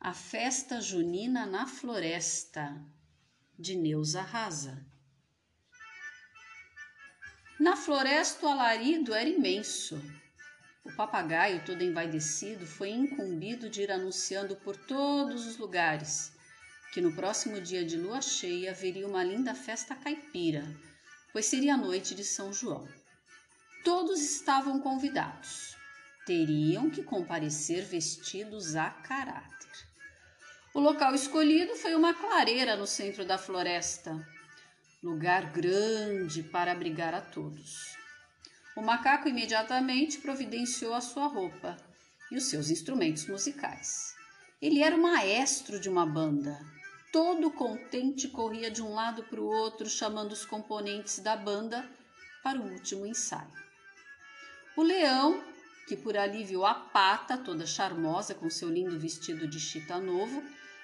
[0.00, 2.80] A Festa Junina na Floresta,
[3.58, 4.86] de Neuza Rasa.
[7.58, 10.00] Na floresta o alarido era imenso.
[10.84, 16.32] O papagaio, todo envaidecido, foi incumbido de ir anunciando por todos os lugares
[16.92, 20.64] que no próximo dia de lua cheia haveria uma linda festa caipira,
[21.32, 22.88] pois seria a noite de São João.
[23.84, 25.76] Todos estavam convidados.
[26.24, 29.87] Teriam que comparecer vestidos a caráter.
[30.78, 34.24] O local escolhido foi uma clareira no centro da floresta,
[35.02, 37.96] lugar grande para abrigar a todos.
[38.76, 41.76] O macaco imediatamente providenciou a sua roupa
[42.30, 44.14] e os seus instrumentos musicais.
[44.62, 46.56] Ele era o maestro de uma banda.
[47.12, 51.90] Todo contente corria de um lado para o outro, chamando os componentes da banda
[52.40, 53.50] para o último ensaio.
[54.76, 55.42] O leão,
[55.88, 60.40] que por ali viu a pata toda charmosa com seu lindo vestido de chita novo,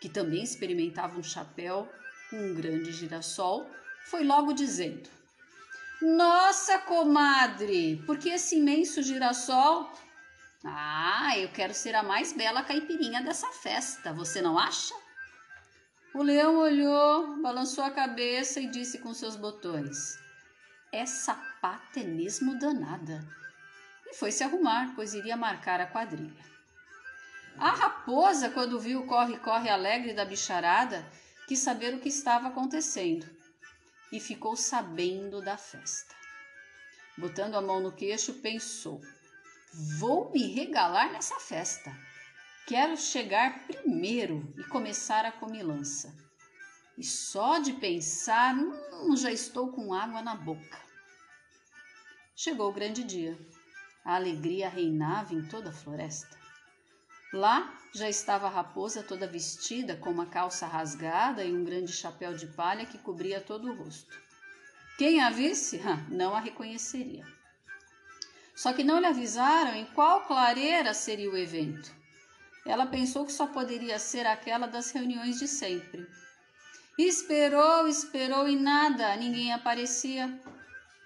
[0.00, 1.90] que também experimentava um chapéu
[2.30, 3.70] com um grande girassol,
[4.06, 5.08] foi logo dizendo:
[6.00, 9.90] Nossa, comadre, por que esse imenso girassol?
[10.64, 14.94] Ah, eu quero ser a mais bela caipirinha dessa festa, você não acha?
[16.14, 20.18] O leão olhou, balançou a cabeça e disse com seus botões:
[20.92, 23.26] Essa pata é mesmo danada
[24.06, 26.55] e foi se arrumar, pois iria marcar a quadrilha.
[27.58, 31.10] A raposa, quando viu o corre-corre alegre da bicharada,
[31.48, 33.26] quis saber o que estava acontecendo
[34.12, 36.14] e ficou sabendo da festa.
[37.16, 39.00] Botando a mão no queixo, pensou:
[39.98, 41.96] Vou me regalar nessa festa.
[42.66, 46.14] Quero chegar primeiro e começar a comilança.
[46.98, 50.78] E só de pensar, hum, já estou com água na boca.
[52.34, 53.38] Chegou o grande dia.
[54.04, 56.35] A alegria reinava em toda a floresta.
[57.32, 62.34] Lá já estava a raposa toda vestida com uma calça rasgada e um grande chapéu
[62.34, 64.16] de palha que cobria todo o rosto.
[64.96, 67.26] Quem a visse, não a reconheceria.
[68.54, 71.94] Só que não lhe avisaram em qual clareira seria o evento.
[72.64, 76.06] Ela pensou que só poderia ser aquela das reuniões de sempre.
[76.98, 80.40] Esperou, esperou e nada, ninguém aparecia.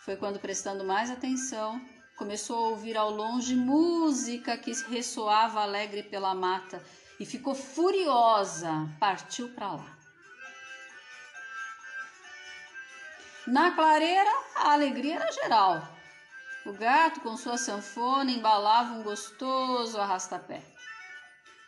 [0.00, 1.80] Foi quando, prestando mais atenção,
[2.16, 6.80] Começou a ouvir ao longe música que ressoava alegre pela mata
[7.18, 8.88] e ficou furiosa.
[9.00, 9.98] Partiu para lá.
[13.46, 15.86] Na clareira, a alegria era geral.
[16.64, 20.62] O gato, com sua sanfona, embalava um gostoso arrastapé.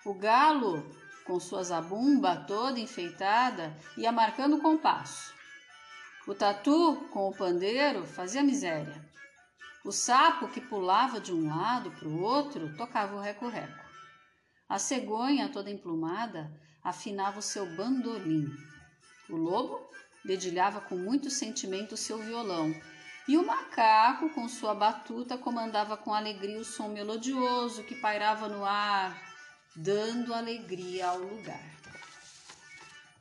[0.05, 0.89] O galo,
[1.27, 5.35] com sua zabumba toda enfeitada, ia marcando o compasso.
[6.27, 9.05] O tatu, com o pandeiro, fazia miséria.
[9.87, 13.87] O sapo que pulava de um lado para o outro tocava o reco-reco.
[14.69, 16.51] A cegonha, toda emplumada,
[16.83, 18.53] afinava o seu bandolim.
[19.31, 19.89] O lobo
[20.25, 22.75] dedilhava com muito sentimento o seu violão,
[23.29, 28.65] e o macaco, com sua batuta, comandava com alegria o som melodioso que pairava no
[28.65, 29.17] ar,
[29.77, 31.77] dando alegria ao lugar.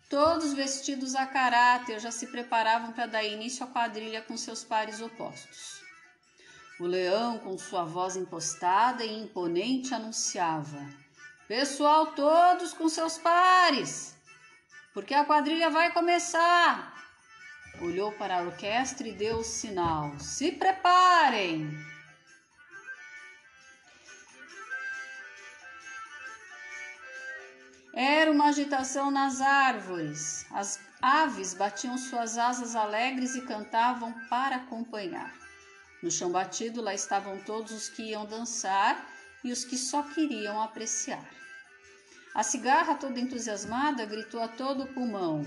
[0.10, 5.00] Todos vestidos a caráter já se preparavam para dar início à quadrilha com seus pares
[5.00, 5.85] opostos.
[6.78, 10.86] O leão, com sua voz impostada e imponente, anunciava:
[11.48, 14.14] Pessoal, todos com seus pares,
[14.94, 16.94] porque a quadrilha vai começar.
[17.82, 21.70] Olhou para a orquestra e deu o sinal: Se preparem!
[27.94, 30.46] Era uma agitação nas árvores.
[30.52, 35.45] As aves batiam suas asas alegres e cantavam para acompanhar.
[36.06, 39.12] No chão batido, lá estavam todos os que iam dançar
[39.44, 41.28] e os que só queriam apreciar.
[42.36, 45.42] A cigarra, toda entusiasmada, gritou a todo pulmão: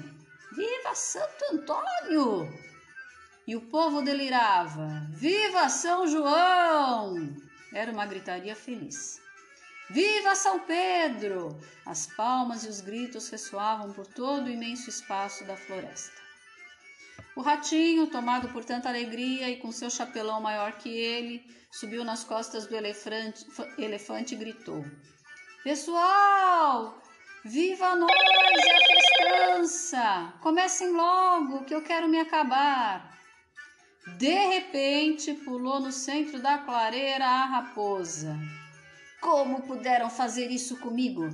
[0.57, 2.53] Viva Santo Antônio!
[3.47, 7.15] E o povo delirava: Viva São João!
[7.73, 9.21] Era uma gritaria feliz.
[9.89, 11.57] Viva São Pedro!
[11.87, 16.28] As palmas e os gritos ressoavam por todo o imenso espaço da floresta.
[17.37, 22.25] O ratinho, tomado por tanta alegria e com seu chapelão maior que ele, subiu nas
[22.25, 23.47] costas do elefante,
[23.79, 24.85] elefante e gritou:
[25.63, 27.01] Pessoal,
[27.45, 30.35] viva nós e a festança!
[30.41, 33.17] Comecem logo, que eu quero me acabar.
[34.17, 38.37] De repente, pulou no centro da clareira a raposa.
[39.21, 41.29] Como puderam fazer isso comigo?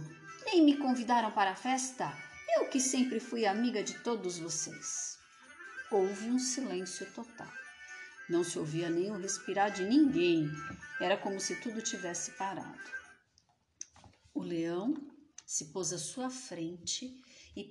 [0.45, 2.13] Nem me convidaram para a festa?
[2.57, 5.14] Eu que sempre fui amiga de todos vocês.
[5.91, 7.53] Houve um silêncio total.
[8.29, 10.51] Não se ouvia nem o respirar de ninguém.
[11.01, 12.81] Era como se tudo tivesse parado.
[14.33, 14.95] O leão
[15.47, 17.23] se pôs à sua frente
[17.55, 17.63] e,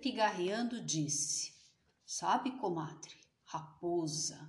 [0.00, 1.52] pigarreando, disse:
[2.06, 4.48] Sabe, comadre, raposa,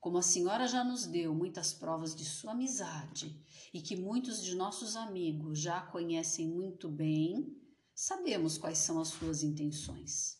[0.00, 4.54] como a senhora já nos deu muitas provas de sua amizade e que muitos de
[4.54, 7.60] nossos amigos já a conhecem muito bem,
[7.94, 10.37] sabemos quais são as suas intenções.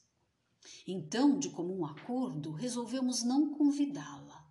[0.86, 4.46] Então, de comum acordo, resolvemos não convidá-la,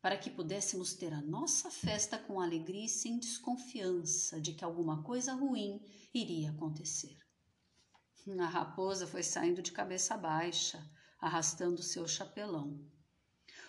[0.00, 5.02] para que pudéssemos ter a nossa festa com alegria e sem desconfiança de que alguma
[5.02, 5.80] coisa ruim
[6.12, 7.18] iria acontecer.
[8.38, 10.84] A raposa foi saindo de cabeça baixa,
[11.20, 12.80] arrastando seu chapelão.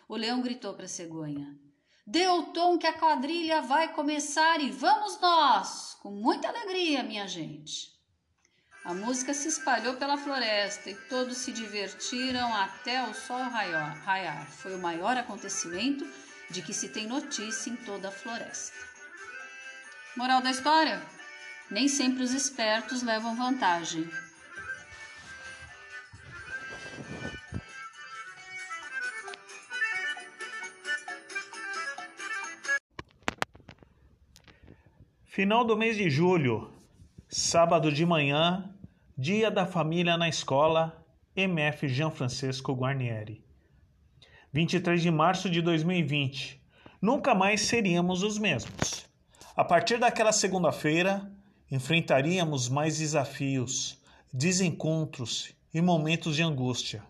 [0.07, 1.59] O leão gritou para a cegonha:
[2.05, 5.95] Dê o tom que a quadrilha vai começar e vamos nós!
[6.01, 7.92] Com muita alegria, minha gente!
[8.85, 14.45] A música se espalhou pela floresta e todos se divertiram até o sol raiar.
[14.51, 16.05] Foi o maior acontecimento
[16.49, 18.77] de que se tem notícia em toda a floresta.
[20.17, 21.01] Moral da história:
[21.71, 24.09] nem sempre os espertos levam vantagem.
[35.25, 36.69] Final do mês de julho,
[37.27, 38.72] sábado de manhã,
[39.15, 41.05] Dia da Família na Escola,
[41.35, 43.45] MF Jean Francesco Guarnieri.
[44.51, 46.59] 23 de março de 2020.
[46.99, 49.05] Nunca mais seríamos os mesmos.
[49.55, 51.31] A partir daquela segunda-feira,
[51.69, 54.01] enfrentaríamos mais desafios,
[54.33, 57.03] desencontros e momentos de angústia.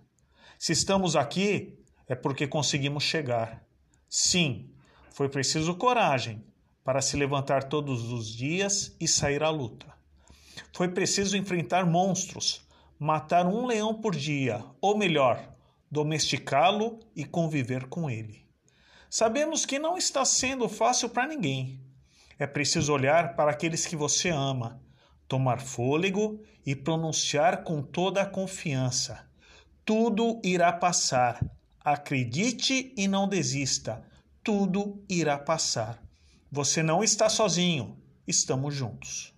[0.59, 3.63] Se estamos aqui, é porque conseguimos chegar.
[4.09, 4.69] Sim,
[5.09, 6.43] foi preciso coragem
[6.83, 9.92] para se levantar todos os dias e sair à luta.
[10.73, 12.67] Foi preciso enfrentar monstros,
[12.97, 15.53] matar um leão por dia, ou melhor,
[15.89, 18.43] domesticá-lo e conviver com ele.
[19.07, 21.79] Sabemos que não está sendo fácil para ninguém.
[22.39, 24.81] É preciso olhar para aqueles que você ama,
[25.27, 29.29] tomar fôlego e pronunciar com toda a confiança:
[29.85, 31.39] tudo irá passar.
[31.85, 34.03] Acredite e não desista.
[34.43, 36.01] Tudo irá passar.
[36.51, 37.95] Você não está sozinho,
[38.27, 39.32] estamos juntos.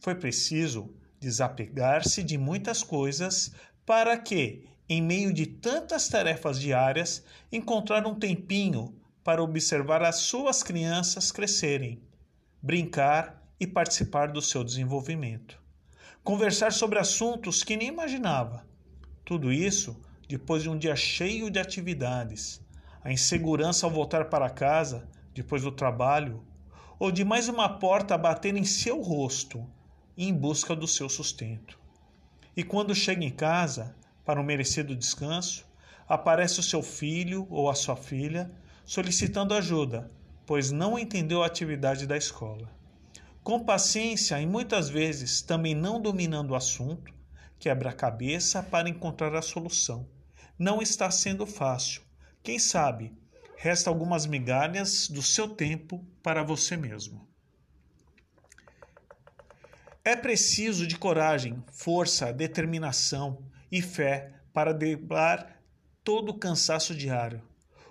[0.00, 3.52] Foi preciso desapegar-se de muitas coisas
[3.86, 10.62] para que, em meio de tantas tarefas diárias, encontrar um tempinho para observar as suas
[10.62, 12.02] crianças crescerem,
[12.60, 15.60] brincar e participar do seu desenvolvimento.
[16.24, 18.66] Conversar sobre assuntos que nem imaginava.
[19.24, 19.96] Tudo isso
[20.28, 22.60] depois de um dia cheio de atividades.
[23.04, 26.44] A insegurança ao voltar para casa depois do trabalho,
[26.98, 29.68] ou de mais uma porta bater em seu rosto
[30.16, 31.78] em busca do seu sustento.
[32.56, 35.66] E quando chega em casa, para um merecido descanso,
[36.08, 38.50] aparece o seu filho ou a sua filha
[38.84, 40.10] solicitando ajuda,
[40.46, 42.68] pois não entendeu a atividade da escola.
[43.42, 47.12] Com paciência e muitas vezes também não dominando o assunto,
[47.58, 50.06] quebra a cabeça para encontrar a solução.
[50.58, 52.02] Não está sendo fácil.
[52.42, 53.12] Quem sabe
[53.56, 57.31] resta algumas migalhas do seu tempo para você mesmo.
[60.04, 65.60] É preciso de coragem, força, determinação e fé para driblar
[66.02, 67.42] todo o cansaço diário.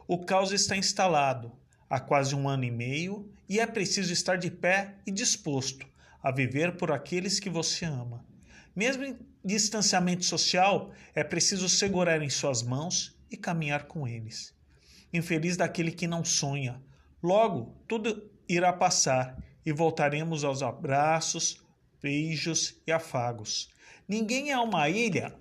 [0.07, 1.51] O caos está instalado
[1.89, 5.87] há quase um ano e meio e é preciso estar de pé e disposto
[6.21, 8.25] a viver por aqueles que você ama.
[8.75, 14.53] Mesmo em distanciamento social, é preciso segurar em suas mãos e caminhar com eles
[15.13, 16.81] infeliz daquele que não sonha.
[17.21, 21.61] Logo, tudo irá passar e voltaremos aos abraços,
[22.01, 23.69] beijos e afagos.
[24.07, 25.33] Ninguém é uma ilha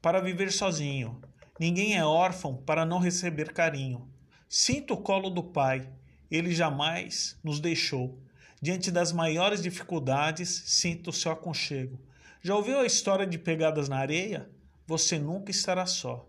[0.00, 1.20] para viver sozinho.
[1.58, 4.10] Ninguém é órfão para não receber carinho.
[4.48, 5.88] Sinta o colo do Pai,
[6.30, 8.20] ele jamais nos deixou.
[8.60, 12.00] Diante das maiores dificuldades, sinta o seu aconchego.
[12.42, 14.50] Já ouviu a história de pegadas na areia?
[14.86, 16.28] Você nunca estará só.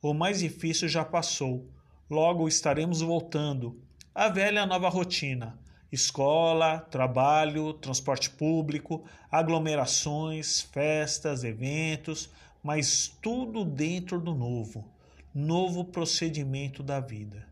[0.00, 1.70] O mais difícil já passou.
[2.08, 3.80] Logo estaremos voltando.
[4.14, 5.59] A velha nova rotina:
[5.92, 12.30] escola, trabalho, transporte público, aglomerações, festas, eventos,
[12.62, 14.88] mas tudo dentro do novo,
[15.34, 17.46] novo procedimento da vida.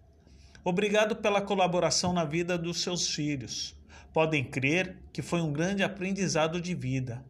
[0.65, 3.75] Obrigado pela colaboração na vida dos seus filhos.
[4.13, 7.25] Podem crer que foi um grande aprendizado de vida,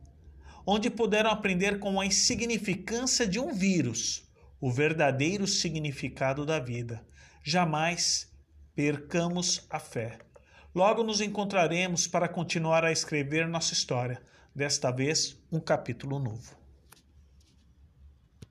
[0.66, 4.28] onde puderam aprender com a insignificância de um vírus
[4.60, 7.04] o verdadeiro significado da vida.
[7.44, 8.28] Jamais
[8.74, 10.18] percamos a fé.
[10.74, 14.20] Logo nos encontraremos para continuar a escrever nossa história,
[14.54, 16.67] desta vez um capítulo novo.